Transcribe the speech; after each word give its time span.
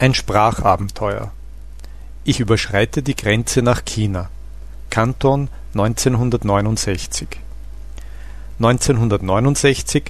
Ein 0.00 0.14
Sprachabenteuer. 0.14 1.30
Ich 2.24 2.40
überschreite 2.40 3.02
die 3.02 3.14
Grenze 3.14 3.60
nach 3.60 3.84
China. 3.84 4.30
Kanton 4.88 5.50
1969. 5.74 7.28
1969 8.58 10.04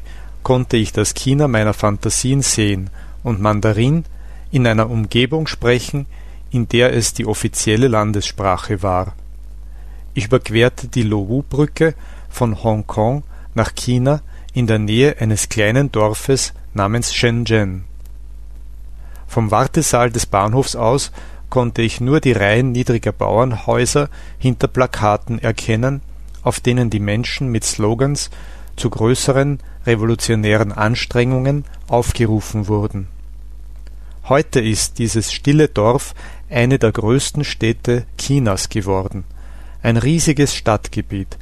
konnte 0.44 0.76
ich 0.76 0.92
das 0.92 1.14
China 1.14 1.48
meiner 1.48 1.74
Phantasien 1.74 2.42
sehen 2.42 2.90
und 3.24 3.40
Mandarin 3.40 4.04
in 4.52 4.64
einer 4.68 4.88
Umgebung 4.88 5.48
sprechen, 5.48 6.06
in 6.52 6.68
der 6.68 6.94
es 6.94 7.12
die 7.12 7.26
offizielle 7.26 7.88
Landessprache 7.88 8.84
war. 8.84 9.14
Ich 10.14 10.26
überquerte 10.26 10.86
die 10.86 11.02
Lowu-Brücke 11.02 11.96
von 12.28 12.62
Hongkong 12.62 13.24
nach 13.54 13.74
China 13.74 14.22
in 14.52 14.68
der 14.68 14.78
Nähe 14.78 15.16
eines 15.18 15.48
kleinen 15.48 15.90
Dorfes 15.90 16.52
namens 16.74 17.12
Shenzhen. 17.12 17.89
Vom 19.30 19.52
Wartesaal 19.52 20.10
des 20.10 20.26
Bahnhofs 20.26 20.74
aus 20.74 21.12
konnte 21.50 21.82
ich 21.82 22.00
nur 22.00 22.18
die 22.18 22.32
Reihen 22.32 22.72
niedriger 22.72 23.12
Bauernhäuser 23.12 24.08
hinter 24.38 24.66
Plakaten 24.66 25.38
erkennen, 25.38 26.02
auf 26.42 26.58
denen 26.58 26.90
die 26.90 26.98
Menschen 26.98 27.46
mit 27.46 27.62
Slogans 27.62 28.30
zu 28.74 28.90
größeren 28.90 29.60
revolutionären 29.86 30.72
Anstrengungen 30.72 31.64
aufgerufen 31.86 32.66
wurden. 32.66 33.06
Heute 34.28 34.58
ist 34.58 34.98
dieses 34.98 35.32
stille 35.32 35.68
Dorf 35.68 36.16
eine 36.48 36.80
der 36.80 36.90
größten 36.90 37.44
Städte 37.44 38.06
Chinas 38.18 38.68
geworden, 38.68 39.22
ein 39.80 39.96
riesiges 39.96 40.56
Stadtgebiet 40.56 41.38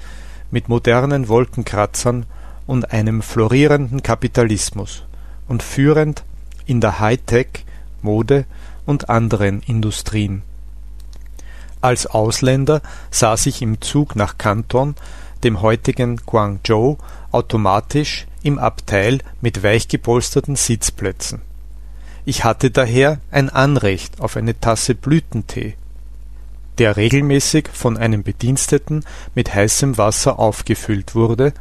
mit 0.51 0.69
modernen 0.69 1.29
Wolkenkratzern 1.29 2.27
und 2.67 2.93
einem 2.93 3.23
florierenden 3.23 4.03
Kapitalismus 4.03 5.05
und 5.49 5.63
führend 5.63 6.23
in 6.67 6.83
der 6.83 7.01
Hightech 7.01 7.65
Mode 8.03 8.45
und 8.87 9.11
anderen 9.11 9.63
Industrien. 9.63 10.43
Als 11.81 12.07
Ausländer 12.07 12.83
saß 13.11 13.47
ich 13.47 13.63
im 13.63 13.81
Zug 13.81 14.17
nach 14.17 14.39
Kanton, 14.39 14.97
dem 15.45 15.63
heutigen 15.63 16.17
Guangzhou, 16.27 16.99
automatisch 17.31 18.27
im 18.43 18.59
Abteil 18.59 19.19
mit 19.41 19.63
weichgepolsterten 19.63 20.57
Sitzplätzen. 20.57 21.41
Ich 22.25 22.45
hatte 22.45 22.71
daher 22.71 23.21
ein 23.31 23.49
Anrecht 23.49 24.21
auf 24.21 24.37
eine 24.37 24.59
Tasse 24.59 24.95
Blütentee, 24.95 25.75
der 26.79 26.97
regelmäßig 26.97 27.69
von 27.73 27.97
einem 27.97 28.23
Bediensteten 28.23 29.05
mit 29.35 29.55
heißem 29.55 29.99
Wasser 29.99 30.39
aufgefüllt 30.39 31.15
wurde, 31.15 31.53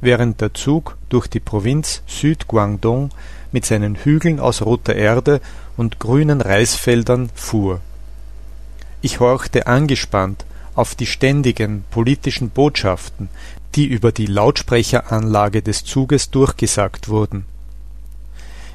während 0.00 0.40
der 0.40 0.54
Zug 0.54 0.96
durch 1.08 1.26
die 1.26 1.40
Provinz 1.40 2.02
Süd-Guangdong 2.06 3.10
mit 3.52 3.66
seinen 3.66 3.96
Hügeln 3.96 4.40
aus 4.40 4.62
roter 4.62 4.94
Erde 4.94 5.40
und 5.76 5.98
grünen 5.98 6.40
Reisfeldern 6.40 7.30
fuhr. 7.34 7.80
Ich 9.02 9.20
horchte 9.20 9.66
angespannt 9.66 10.44
auf 10.74 10.94
die 10.94 11.06
ständigen 11.06 11.84
politischen 11.90 12.50
Botschaften, 12.50 13.28
die 13.74 13.86
über 13.86 14.12
die 14.12 14.26
Lautsprecheranlage 14.26 15.62
des 15.62 15.84
Zuges 15.84 16.30
durchgesagt 16.30 17.08
wurden. 17.08 17.44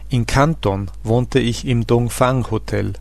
In 0.09 0.25
Kanton 0.25 0.91
wohnte 1.03 1.39
ich 1.39 1.65
im 1.65 1.87
Dongfang 1.87 2.49
Hotel, 2.51 2.93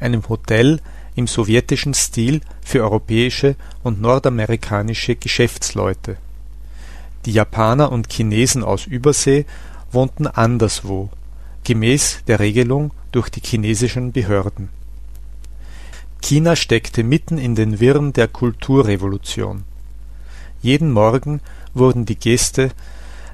einem 0.00 0.28
Hotel 0.28 0.80
im 1.14 1.26
sowjetischen 1.26 1.94
Stil 1.94 2.40
für 2.64 2.82
europäische 2.82 3.56
und 3.82 4.00
nordamerikanische 4.00 5.16
Geschäftsleute. 5.16 6.18
Die 7.26 7.32
Japaner 7.32 7.90
und 7.90 8.12
Chinesen 8.12 8.62
aus 8.62 8.86
Übersee 8.86 9.46
wohnten 9.90 10.28
anderswo, 10.28 11.10
gemäß 11.64 12.20
der 12.28 12.38
Regelung 12.38 12.92
durch 13.10 13.30
die 13.30 13.40
chinesischen 13.44 14.12
Behörden. 14.12 14.68
China 16.22 16.54
steckte 16.54 17.02
mitten 17.02 17.36
in 17.36 17.56
den 17.56 17.80
Wirren 17.80 18.12
der 18.12 18.28
Kulturrevolution. 18.28 19.64
Jeden 20.62 20.92
Morgen 20.92 21.40
wurden 21.74 22.06
die 22.06 22.16
Gäste 22.16 22.70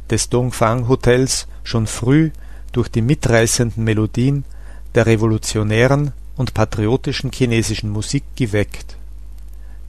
des 0.09 0.31
Dongfang 0.31 0.89
Hotels 0.89 1.47
schon 1.63 1.87
früh 1.87 2.31
durch 2.73 2.89
die 2.89 3.03
mitreißenden 3.03 3.85
Melodien 3.85 4.45
der 4.95 5.05
revolutionären 5.05 6.13
und 6.37 6.55
patriotischen 6.55 7.31
chinesischen 7.31 7.91
Musik 7.91 8.25
geweckt. 8.37 8.97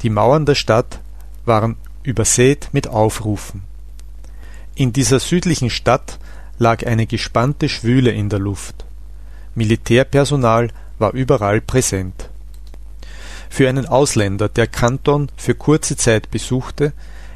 Die 0.02 0.10
Mauern 0.10 0.46
der 0.46 0.56
Stadt 0.56 1.00
waren 1.46 1.78
übersät 2.04 2.70
mit 2.74 2.90
Aufrufen. 2.90 3.64
In 4.76 4.92
dieser 4.92 5.20
südlichen 5.20 5.70
Stadt 5.70 6.18
lag 6.58 6.86
eine 6.86 7.06
gespannte 7.06 7.70
Schwüle 7.70 8.12
in 8.12 8.30
der 8.30 8.40
Luft. 8.40 8.86
Militärpersonal 9.54 10.70
war 10.98 11.14
überall 11.14 11.62
präsent. 11.62 12.30
Für 13.50 13.70
einen 13.70 13.86
Ausländer, 13.86 14.50
der 14.50 14.66
Kanton 14.66 15.30
für 15.38 15.54
kurze 15.54 15.96
Zeit 15.96 16.32
besuchte, 16.32 16.94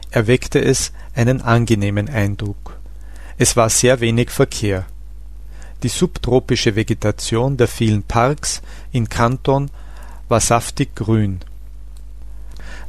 erweckte 0.10 0.60
es 0.60 0.92
einen 1.14 1.42
angenehmen 1.42 2.10
Eindruck. 2.10 2.80
Es 3.38 3.56
war 3.56 3.70
sehr 3.70 4.00
wenig 4.00 4.32
Verkehr. 4.32 4.88
Die 5.84 5.90
subtropische 5.90 6.76
Vegetation 6.76 7.56
der 7.56 7.68
vielen 7.68 8.02
Parks 8.02 8.64
in 8.92 9.10
Kanton 9.10 9.70
war 10.28 10.40
saftig 10.40 10.96
grün. 10.96 11.42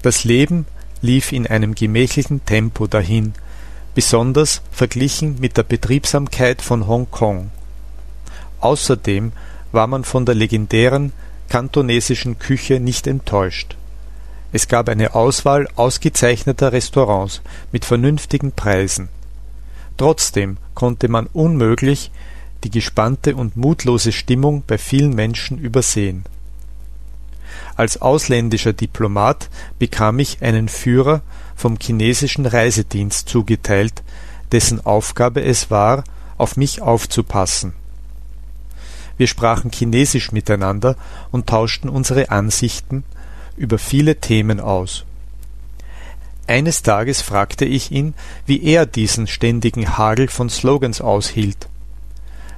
Das 0.00 0.24
Leben 0.24 0.64
lief 1.02 1.32
in 1.32 1.46
einem 1.46 1.74
gemächlichen 1.74 2.46
Tempo 2.46 2.86
dahin, 2.86 3.34
besonders 3.98 4.62
verglichen 4.70 5.40
mit 5.40 5.56
der 5.56 5.64
Betriebsamkeit 5.64 6.62
von 6.62 6.86
Hongkong. 6.86 7.50
Außerdem 8.60 9.32
war 9.72 9.88
man 9.88 10.04
von 10.04 10.24
der 10.24 10.36
legendären 10.36 11.12
kantonesischen 11.48 12.38
Küche 12.38 12.78
nicht 12.78 13.08
enttäuscht. 13.08 13.76
Es 14.52 14.68
gab 14.68 14.88
eine 14.88 15.16
Auswahl 15.16 15.66
ausgezeichneter 15.74 16.70
Restaurants 16.70 17.40
mit 17.72 17.84
vernünftigen 17.84 18.52
Preisen. 18.52 19.08
Trotzdem 19.96 20.58
konnte 20.74 21.08
man 21.08 21.26
unmöglich 21.26 22.12
die 22.62 22.70
gespannte 22.70 23.34
und 23.34 23.56
mutlose 23.56 24.12
Stimmung 24.12 24.62
bei 24.64 24.78
vielen 24.78 25.12
Menschen 25.12 25.58
übersehen. 25.58 26.22
Als 27.76 28.00
ausländischer 28.00 28.72
Diplomat 28.72 29.48
bekam 29.78 30.18
ich 30.18 30.42
einen 30.42 30.68
Führer 30.68 31.22
vom 31.56 31.76
chinesischen 31.80 32.46
Reisedienst 32.46 33.28
zugeteilt, 33.28 34.02
dessen 34.52 34.84
Aufgabe 34.84 35.42
es 35.42 35.70
war, 35.70 36.04
auf 36.36 36.56
mich 36.56 36.80
aufzupassen. 36.80 37.72
Wir 39.16 39.26
sprachen 39.26 39.72
Chinesisch 39.72 40.32
miteinander 40.32 40.96
und 41.32 41.48
tauschten 41.48 41.90
unsere 41.90 42.30
Ansichten 42.30 43.04
über 43.56 43.78
viele 43.78 44.16
Themen 44.16 44.60
aus. 44.60 45.04
Eines 46.46 46.82
Tages 46.82 47.20
fragte 47.20 47.66
ich 47.66 47.90
ihn, 47.90 48.14
wie 48.46 48.62
er 48.62 48.86
diesen 48.86 49.26
ständigen 49.26 49.98
Hagel 49.98 50.28
von 50.28 50.48
Slogans 50.48 51.00
aushielt. 51.00 51.68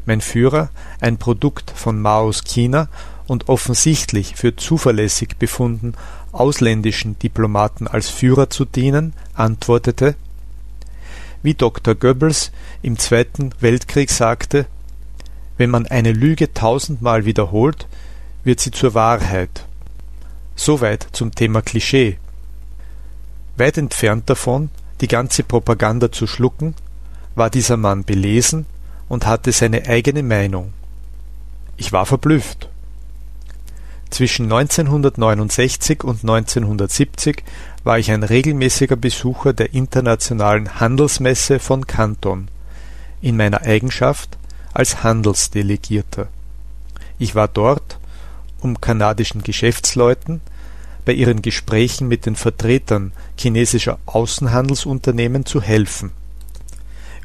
Mein 0.06 0.20
Führer, 0.20 0.70
ein 1.00 1.16
Produkt 1.18 1.72
von 1.74 2.00
Maos 2.00 2.44
China 2.44 2.88
und 3.30 3.48
offensichtlich 3.48 4.34
für 4.34 4.56
zuverlässig 4.56 5.36
befunden, 5.38 5.92
ausländischen 6.32 7.16
Diplomaten 7.20 7.86
als 7.86 8.08
Führer 8.08 8.50
zu 8.50 8.64
dienen, 8.64 9.12
antwortete 9.34 10.16
Wie 11.40 11.54
Dr. 11.54 11.94
Goebbels 11.94 12.50
im 12.82 12.98
Zweiten 12.98 13.50
Weltkrieg 13.60 14.10
sagte, 14.10 14.66
wenn 15.58 15.70
man 15.70 15.86
eine 15.86 16.10
Lüge 16.10 16.52
tausendmal 16.52 17.24
wiederholt, 17.24 17.86
wird 18.42 18.58
sie 18.58 18.72
zur 18.72 18.94
Wahrheit. 18.94 19.64
Soweit 20.56 21.06
zum 21.12 21.32
Thema 21.32 21.62
Klischee. 21.62 22.18
Weit 23.56 23.78
entfernt 23.78 24.28
davon, 24.28 24.70
die 25.00 25.08
ganze 25.08 25.44
Propaganda 25.44 26.10
zu 26.10 26.26
schlucken, 26.26 26.74
war 27.36 27.48
dieser 27.48 27.76
Mann 27.76 28.02
belesen 28.02 28.66
und 29.08 29.24
hatte 29.24 29.52
seine 29.52 29.86
eigene 29.86 30.24
Meinung. 30.24 30.72
Ich 31.76 31.92
war 31.92 32.06
verblüfft. 32.06 32.69
Zwischen 34.10 34.52
1969 34.52 36.02
und 36.02 36.22
1970 36.22 37.44
war 37.84 37.98
ich 37.98 38.10
ein 38.10 38.24
regelmäßiger 38.24 38.96
Besucher 38.96 39.52
der 39.52 39.72
Internationalen 39.72 40.80
Handelsmesse 40.80 41.60
von 41.60 41.86
Canton, 41.86 42.48
in 43.22 43.36
meiner 43.36 43.62
Eigenschaft 43.62 44.36
als 44.74 45.04
Handelsdelegierter. 45.04 46.26
Ich 47.18 47.34
war 47.34 47.48
dort, 47.48 47.98
um 48.60 48.80
kanadischen 48.80 49.42
Geschäftsleuten 49.42 50.40
bei 51.04 51.12
ihren 51.12 51.40
Gesprächen 51.40 52.08
mit 52.08 52.26
den 52.26 52.36
Vertretern 52.36 53.12
chinesischer 53.38 53.98
Außenhandelsunternehmen 54.06 55.46
zu 55.46 55.62
helfen. 55.62 56.12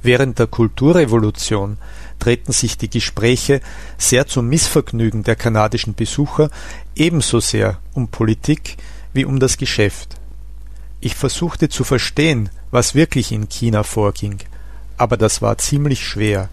Während 0.01 0.37
der 0.37 0.47
Kulturrevolution 0.47 1.77
drehten 2.19 2.53
sich 2.53 2.77
die 2.77 2.89
Gespräche 2.89 3.61
sehr 3.97 4.27
zum 4.27 4.47
Missvergnügen 4.47 5.23
der 5.23 5.35
kanadischen 5.35 5.95
Besucher 5.95 6.49
ebenso 6.95 7.39
sehr 7.39 7.79
um 7.93 8.07
Politik 8.07 8.77
wie 9.13 9.25
um 9.25 9.39
das 9.39 9.57
Geschäft. 9.57 10.15
Ich 10.99 11.15
versuchte 11.15 11.69
zu 11.69 11.83
verstehen, 11.83 12.49
was 12.71 12.95
wirklich 12.95 13.31
in 13.31 13.49
China 13.49 13.83
vorging, 13.83 14.37
aber 14.97 15.17
das 15.17 15.41
war 15.41 15.57
ziemlich 15.57 16.05
schwer 16.05 16.49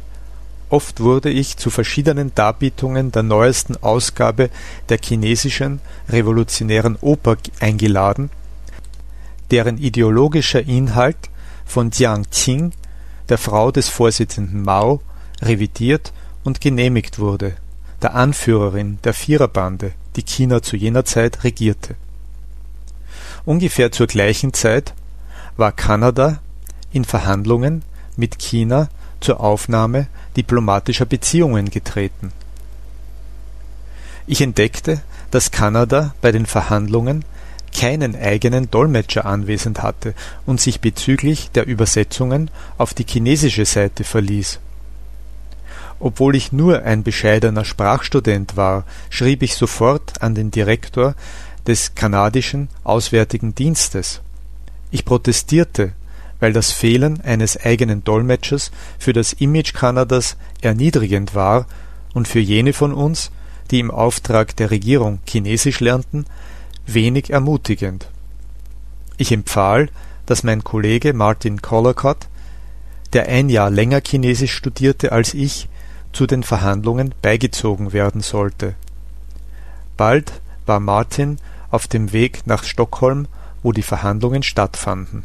Oft 0.72 1.00
wurde 1.00 1.28
ich 1.28 1.58
zu 1.58 1.68
verschiedenen 1.68 2.34
Darbietungen 2.34 3.12
der 3.12 3.22
neuesten 3.22 3.76
Ausgabe 3.82 4.48
der 4.88 4.96
chinesischen 5.04 5.82
Revolutionären 6.08 6.96
Oper 7.02 7.36
eingeladen, 7.60 8.30
deren 9.50 9.76
ideologischer 9.76 10.62
Inhalt 10.62 11.18
von 11.66 11.90
Jiang 11.90 12.24
Qing, 12.30 12.72
der 13.28 13.36
Frau 13.36 13.70
des 13.70 13.90
Vorsitzenden 13.90 14.62
Mao, 14.62 15.02
revidiert 15.42 16.12
und 16.44 16.60
genehmigt 16.60 17.18
wurde, 17.18 17.54
der 18.00 18.14
Anführerin 18.14 18.98
der 19.04 19.14
Viererbande, 19.14 19.92
die 20.16 20.22
China 20.22 20.62
zu 20.62 20.76
jener 20.76 21.04
Zeit 21.04 21.44
regierte. 21.44 21.94
Ungefähr 23.44 23.92
zur 23.92 24.06
gleichen 24.06 24.52
Zeit 24.52 24.94
war 25.56 25.72
Kanada 25.72 26.40
in 26.92 27.04
Verhandlungen 27.04 27.82
mit 28.16 28.38
China 28.38 28.88
zur 29.20 29.40
Aufnahme 29.40 30.06
diplomatischer 30.36 31.06
Beziehungen 31.06 31.70
getreten. 31.70 32.32
Ich 34.26 34.40
entdeckte, 34.40 35.02
dass 35.30 35.50
Kanada 35.50 36.14
bei 36.20 36.30
den 36.30 36.46
Verhandlungen 36.46 37.24
keinen 37.74 38.14
eigenen 38.14 38.70
Dolmetscher 38.70 39.24
anwesend 39.24 39.82
hatte 39.82 40.14
und 40.46 40.60
sich 40.60 40.80
bezüglich 40.80 41.50
der 41.50 41.66
Übersetzungen 41.66 42.50
auf 42.78 42.94
die 42.94 43.06
chinesische 43.08 43.64
Seite 43.64 44.04
verließ. 44.04 44.60
Obwohl 46.02 46.36
ich 46.36 46.52
nur 46.52 46.82
ein 46.82 47.02
bescheidener 47.02 47.64
Sprachstudent 47.64 48.56
war, 48.56 48.84
schrieb 49.08 49.42
ich 49.42 49.54
sofort 49.54 50.20
an 50.20 50.34
den 50.34 50.50
Direktor 50.50 51.14
des 51.66 51.94
kanadischen 51.94 52.68
Auswärtigen 52.84 53.54
Dienstes. 53.54 54.20
Ich 54.90 55.04
protestierte 55.04 55.92
weil 56.42 56.52
das 56.52 56.72
Fehlen 56.72 57.20
eines 57.20 57.56
eigenen 57.56 58.02
Dolmetschers 58.02 58.72
für 58.98 59.12
das 59.12 59.32
Image 59.32 59.74
Kanadas 59.74 60.36
erniedrigend 60.60 61.36
war 61.36 61.68
und 62.14 62.26
für 62.26 62.40
jene 62.40 62.72
von 62.72 62.92
uns, 62.92 63.30
die 63.70 63.78
im 63.78 63.92
Auftrag 63.92 64.56
der 64.56 64.72
Regierung 64.72 65.20
Chinesisch 65.24 65.78
lernten, 65.78 66.26
wenig 66.84 67.30
ermutigend. 67.30 68.08
Ich 69.18 69.30
empfahl, 69.30 69.88
dass 70.26 70.42
mein 70.42 70.64
Kollege 70.64 71.12
Martin 71.12 71.62
Collercott, 71.62 72.26
der 73.12 73.28
ein 73.28 73.48
Jahr 73.48 73.70
länger 73.70 74.00
Chinesisch 74.04 74.52
studierte 74.52 75.12
als 75.12 75.34
ich, 75.34 75.68
zu 76.12 76.26
den 76.26 76.42
Verhandlungen 76.42 77.14
beigezogen 77.22 77.92
werden 77.92 78.20
sollte. 78.20 78.74
Bald 79.96 80.40
war 80.66 80.80
Martin 80.80 81.38
auf 81.70 81.86
dem 81.86 82.12
Weg 82.12 82.46
nach 82.46 82.64
Stockholm, 82.64 83.26
wo 83.62 83.72
die 83.72 83.82
Verhandlungen 83.82 84.42
stattfanden 84.42 85.24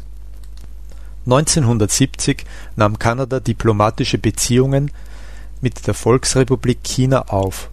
1970 1.28 2.46
nahm 2.76 2.98
Kanada 2.98 3.38
diplomatische 3.38 4.16
Beziehungen 4.16 4.90
mit 5.60 5.86
der 5.86 5.92
Volksrepublik 5.92 6.78
China 6.82 7.28
auf. 7.28 7.68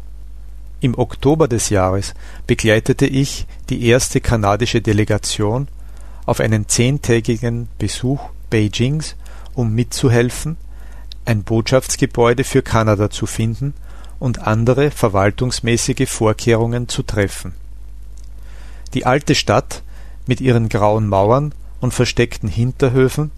Im 0.81 0.97
Oktober 0.97 1.47
des 1.47 1.69
Jahres 1.69 2.15
begleitete 2.47 3.05
ich 3.05 3.47
die 3.69 3.87
erste 3.87 4.19
kanadische 4.19 4.81
Delegation 4.81 5.69
auf 6.25 6.41
einen 6.41 6.67
zehntägigen 6.67 7.69
Besuch 7.77 8.19
Beijings, 8.49 9.15
um 9.53 9.73
mitzuhelfen, 9.73 10.57
ein 11.25 11.43
Botschaftsgebäude 11.43 12.43
für 12.43 12.61
Kanada 12.61 13.09
zu 13.09 13.25
finden 13.25 13.73
und 14.19 14.39
andere 14.39 14.91
verwaltungsmäßige 14.91 16.09
Vorkehrungen 16.09 16.87
zu 16.87 17.03
treffen. 17.03 17.53
Die 18.93 19.05
alte 19.05 19.35
Stadt 19.35 19.83
mit 20.25 20.41
ihren 20.41 20.69
grauen 20.69 21.07
Mauern 21.07 21.53
und 21.81 21.93
versteckten 21.93 22.49
Hinterhöfen 22.49 23.31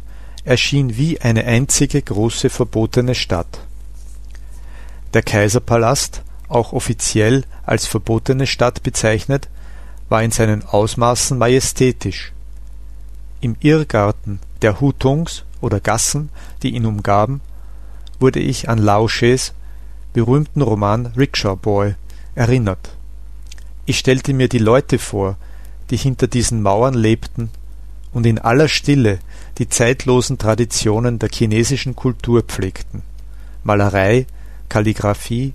erschien 0.44 0.96
wie 0.98 1.20
eine 1.20 1.46
einzige 1.46 2.02
große 2.02 2.50
verbotene 2.50 3.16
Stadt. 3.16 3.60
Der 5.14 5.24
Kaiserpalast, 5.24 6.22
auch 6.48 6.74
offiziell 6.74 7.44
als 7.66 7.88
verbotene 7.88 8.48
Stadt 8.48 8.84
bezeichnet, 8.84 9.50
war 10.10 10.24
in 10.24 10.32
seinen 10.32 10.64
Ausmaßen 10.64 11.38
majestätisch. 11.38 12.32
Im 13.42 13.56
Irrgarten 13.60 14.40
der 14.62 14.80
Hutungs 14.80 15.44
oder 15.60 15.80
Gassen, 15.80 16.30
die 16.64 16.76
ihn 16.76 16.86
umgaben, 16.86 17.42
wurde 18.20 18.40
ich 18.40 18.70
an 18.70 18.78
Lausches 18.78 19.54
berühmten 20.14 20.62
Roman 20.62 21.08
Rickshaw 21.18 21.56
Boy 21.56 21.96
erinnert. 22.36 22.90
Ich 23.86 24.00
stellte 24.00 24.34
mir 24.34 24.50
die 24.50 24.58
Leute 24.58 25.00
vor, 25.00 25.38
die 25.90 25.98
hinter 25.98 26.28
diesen 26.28 26.62
Mauern 26.62 26.94
lebten 26.94 27.50
und 28.12 28.26
in 28.26 28.40
aller 28.40 28.68
Stille 28.68 29.20
die 29.58 29.70
zeitlosen 29.70 30.38
Traditionen 30.38 31.20
der 31.20 31.30
chinesischen 31.32 31.96
Kultur 31.96 32.42
pflegten: 32.42 33.02
Malerei, 33.64 34.26
Kalligraphie, 34.70 35.54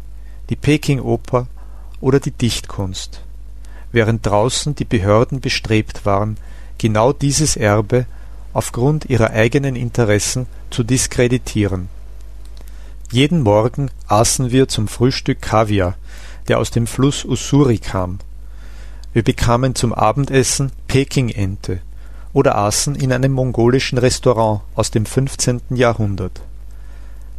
die 0.49 0.56
Peking-Oper 0.56 1.47
oder 2.00 2.20
die 2.20 2.31
Dichtkunst, 2.31 3.23
während 3.91 4.25
draußen 4.25 4.75
die 4.75 4.85
Behörden 4.85 5.41
bestrebt 5.41 6.06
waren, 6.06 6.37
genau 6.79 7.12
dieses 7.12 7.56
Erbe 7.56 8.06
aufgrund 8.53 9.06
ihrer 9.06 9.31
eigenen 9.31 9.76
Interessen 9.76 10.47
zu 10.70 10.82
diskreditieren. 10.85 11.88
Jeden 13.12 13.43
Morgen 13.43 13.91
aßen 14.09 14.53
wir 14.53 14.69
zum 14.69 14.88
Frühstück 14.88 15.43
Kaviar, 15.43 15.97
der 16.49 16.59
aus 16.59 16.70
dem 16.70 16.87
Fluss 16.87 17.26
Ussuri 17.26 17.76
kam. 17.76 18.20
Wir 19.12 19.23
bekamen 19.23 19.75
zum 19.75 19.93
Abendessen 19.93 20.73
Pekingente 20.88 21.81
oder 22.32 22.56
aßen 22.56 22.94
in 22.94 23.12
einem 23.12 23.32
mongolischen 23.32 23.99
Restaurant 23.99 24.62
aus 24.75 24.91
dem 24.91 25.05
15. 25.05 25.61
Jahrhundert. 25.75 26.41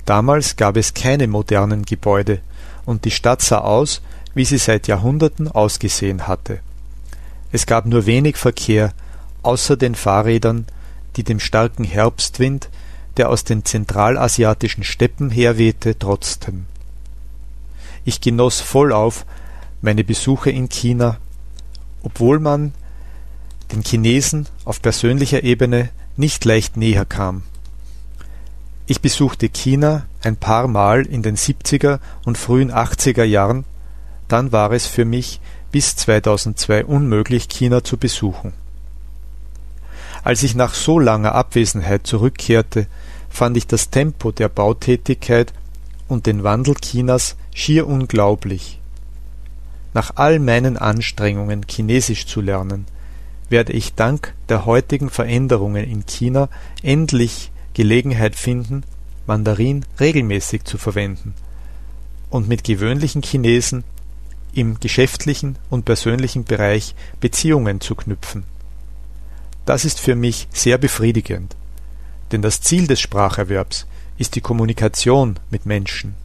Damals 0.05 0.57
gab 0.57 0.77
es 0.77 0.93
keine 0.93 1.25
modernen 1.27 1.85
Gebäude, 1.85 2.41
und 2.85 3.03
die 3.03 3.11
Stadt 3.11 3.41
sah 3.41 3.61
aus, 3.61 4.03
wie 4.35 4.45
sie 4.45 4.59
seit 4.59 4.87
Jahrhunderten 4.87 5.47
ausgesehen 5.47 6.27
hatte. 6.27 6.59
Es 7.51 7.65
gab 7.65 7.87
nur 7.87 8.05
wenig 8.05 8.37
Verkehr, 8.37 8.93
außer 9.41 9.75
den 9.75 9.95
Fahrrädern, 9.95 10.67
die 11.15 11.23
dem 11.23 11.39
starken 11.39 11.83
Herbstwind, 11.83 12.69
der 13.17 13.29
aus 13.29 13.43
den 13.43 13.65
zentralasiatischen 13.65 14.83
Steppen 14.83 15.29
herwehte, 15.29 15.97
trotzten. 15.97 16.65
Ich 18.05 18.21
genoss 18.21 18.59
vollauf 18.59 19.25
meine 19.81 20.03
Besuche 20.03 20.49
in 20.49 20.69
China, 20.69 21.17
obwohl 22.01 22.39
man 22.39 22.73
den 23.71 23.81
Chinesen 23.81 24.47
auf 24.65 24.81
persönlicher 24.81 25.43
Ebene 25.43 25.89
nicht 26.15 26.45
leicht 26.45 26.77
näher 26.77 27.05
kam. 27.05 27.43
Ich 28.85 29.01
besuchte 29.01 29.49
China 29.49 30.05
ein 30.21 30.35
paar 30.35 30.67
Mal 30.67 31.05
in 31.05 31.23
den 31.23 31.37
70er 31.37 31.99
und 32.25 32.37
frühen 32.37 32.71
80er 32.71 33.23
Jahren, 33.23 33.65
dann 34.27 34.51
war 34.51 34.71
es 34.71 34.87
für 34.87 35.05
mich 35.05 35.39
bis 35.71 35.95
2002 35.95 36.85
unmöglich, 36.85 37.47
China 37.47 37.83
zu 37.83 37.97
besuchen. 37.97 38.53
Als 40.23 40.41
ich 40.43 40.55
nach 40.55 40.73
so 40.73 40.99
langer 40.99 41.35
Abwesenheit 41.35 42.07
zurückkehrte, 42.07 42.87
fand 43.29 43.57
ich 43.57 43.67
das 43.67 43.89
Tempo 43.89 44.31
der 44.31 44.47
Bautätigkeit 44.47 45.53
und 46.07 46.27
den 46.27 46.43
Wandel 46.43 46.75
Chinas 46.75 47.35
schier 47.53 47.87
unglaublich. 47.87 48.79
Nach 49.93 50.13
all 50.15 50.39
meinen 50.39 50.77
Anstrengungen, 50.77 51.65
Chinesisch 51.69 52.25
zu 52.25 52.41
lernen, 52.41 52.85
werde 53.49 53.73
ich 53.73 53.95
dank 53.95 54.33
der 54.49 54.65
heutigen 54.65 55.09
Veränderungen 55.09 55.83
in 55.83 56.05
China 56.05 56.49
endlich 56.81 57.51
Gelegenheit 57.73 58.35
finden, 58.35 58.83
Mandarin 59.27 59.85
regelmäßig 59.99 60.63
zu 60.63 60.77
verwenden 60.77 61.33
und 62.29 62.47
mit 62.47 62.63
gewöhnlichen 62.63 63.21
Chinesen 63.21 63.83
im 64.53 64.79
geschäftlichen 64.79 65.57
und 65.69 65.85
persönlichen 65.85 66.45
Bereich 66.45 66.95
Beziehungen 67.19 67.81
zu 67.81 67.95
knüpfen. 67.95 68.52
Das 69.65 69.85
ist 69.85 69.99
für 69.99 70.15
mich 70.15 70.47
sehr 70.51 70.77
befriedigend, 70.77 71.55
denn 72.31 72.41
das 72.41 72.61
Ziel 72.61 72.87
des 72.87 72.99
Spracherwerbs 72.99 73.87
ist 74.17 74.35
die 74.35 74.41
Kommunikation 74.41 75.39
mit 75.49 75.65
Menschen 75.65 76.15